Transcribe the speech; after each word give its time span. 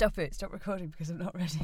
Stop 0.00 0.16
it. 0.16 0.34
Stop 0.34 0.50
recording 0.50 0.88
because 0.88 1.10
I'm 1.10 1.18
not 1.18 1.34
ready. 1.34 1.58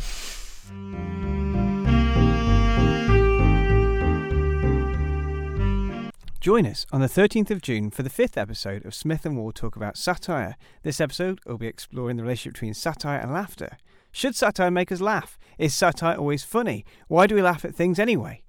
Join 6.38 6.66
us 6.66 6.84
on 6.92 7.00
the 7.00 7.06
13th 7.06 7.50
of 7.50 7.62
June 7.62 7.90
for 7.90 8.02
the 8.02 8.10
fifth 8.10 8.36
episode 8.36 8.84
of 8.84 8.94
Smith 8.94 9.24
and 9.24 9.38
Ward 9.38 9.54
Talk 9.54 9.74
About 9.74 9.96
Satire. 9.96 10.56
This 10.82 11.00
episode 11.00 11.40
will 11.46 11.56
be 11.56 11.66
exploring 11.66 12.18
the 12.18 12.24
relationship 12.24 12.52
between 12.52 12.74
satire 12.74 13.18
and 13.18 13.32
laughter. 13.32 13.78
Should 14.12 14.36
satire 14.36 14.70
make 14.70 14.92
us 14.92 15.00
laugh? 15.00 15.38
Is 15.56 15.74
satire 15.74 16.18
always 16.18 16.44
funny? 16.44 16.84
Why 17.08 17.26
do 17.26 17.36
we 17.36 17.40
laugh 17.40 17.64
at 17.64 17.74
things 17.74 17.98
anyway? 17.98 18.42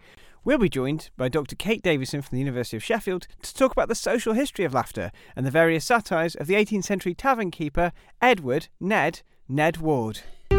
We'll 0.44 0.58
be 0.58 0.68
joined 0.68 1.12
by 1.16 1.30
Dr. 1.30 1.56
Kate 1.56 1.82
Davison 1.82 2.22
from 2.22 2.36
the 2.36 2.44
University 2.44 2.76
of 2.76 2.84
Sheffield 2.84 3.28
to 3.42 3.54
talk 3.54 3.72
about 3.72 3.88
the 3.88 3.96
social 3.96 4.34
history 4.34 4.66
of 4.66 4.74
laughter 4.74 5.14
and 5.34 5.46
the 5.46 5.52
various 5.52 5.86
satires 5.86 6.36
of 6.36 6.48
the 6.48 6.56
18th 6.56 6.84
century 6.84 7.14
tavern 7.14 7.52
keeper 7.52 7.94
Edward 8.22 8.68
Ned 8.82 9.22
Ned 9.50 9.78
Ward. 9.78 10.20
What 10.50 10.58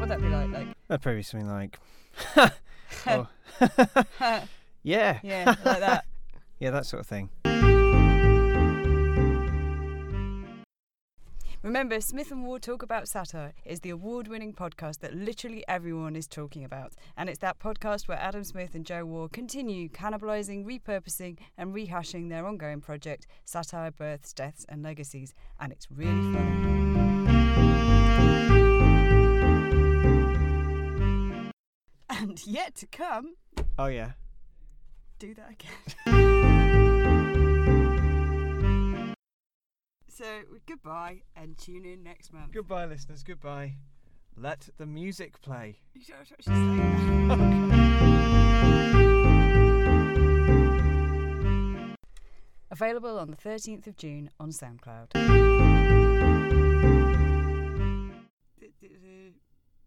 would 0.00 0.08
that 0.10 0.20
be 0.20 0.28
like? 0.28 0.50
Like, 0.50 0.68
That'd 0.88 1.02
probably 1.02 1.20
be 1.20 1.22
something 1.22 1.48
like, 1.48 1.78
oh. 3.06 3.28
yeah, 4.82 5.18
yeah, 5.22 5.54
like 5.64 5.80
that. 5.80 6.04
yeah, 6.58 6.70
that 6.70 6.84
sort 6.84 7.00
of 7.00 7.06
thing. 7.06 7.30
Remember, 11.66 12.00
Smith 12.00 12.30
and 12.30 12.44
Ward 12.44 12.62
Talk 12.62 12.84
About 12.84 13.08
Satire 13.08 13.52
is 13.64 13.80
the 13.80 13.90
award 13.90 14.28
winning 14.28 14.52
podcast 14.52 15.00
that 15.00 15.12
literally 15.12 15.64
everyone 15.66 16.14
is 16.14 16.28
talking 16.28 16.62
about. 16.62 16.92
And 17.16 17.28
it's 17.28 17.40
that 17.40 17.58
podcast 17.58 18.06
where 18.06 18.20
Adam 18.20 18.44
Smith 18.44 18.76
and 18.76 18.86
Joe 18.86 19.04
Ward 19.04 19.32
continue 19.32 19.88
cannibalising, 19.88 20.64
repurposing, 20.64 21.38
and 21.58 21.74
rehashing 21.74 22.28
their 22.28 22.46
ongoing 22.46 22.80
project, 22.80 23.26
Satire, 23.44 23.90
Births, 23.90 24.32
Deaths, 24.32 24.64
and 24.68 24.84
Legacies. 24.84 25.34
And 25.58 25.72
it's 25.72 25.90
really 25.90 26.32
funny. 26.32 26.76
And 32.08 32.46
yet 32.46 32.76
to 32.76 32.86
come, 32.86 33.34
Oh, 33.76 33.86
yeah. 33.86 34.12
do 35.18 35.34
that 35.34 35.50
again. 35.50 36.52
so, 40.42 40.58
goodbye 40.66 41.22
and 41.36 41.56
tune 41.58 41.84
in 41.84 42.02
next 42.02 42.32
month. 42.32 42.52
Goodbye, 42.52 42.86
listeners. 42.86 43.22
Goodbye. 43.22 43.74
Let 44.36 44.68
the 44.76 44.86
music 44.86 45.40
play. 45.40 45.78
You 45.94 46.02
don't 46.06 46.20
actually 46.20 46.54
say 46.54 46.66
that. 47.28 47.96
Available 52.70 53.18
on 53.18 53.30
the 53.30 53.36
13th 53.36 53.86
of 53.86 53.96
June 53.96 54.30
on 54.38 54.50
SoundCloud. 54.50 55.12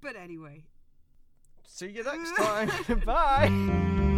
But 0.02 0.16
anyway, 0.20 0.64
See 1.80 1.90
you 1.92 2.04
next 2.04 2.36
time. 2.36 2.70
Bye. 3.06 4.16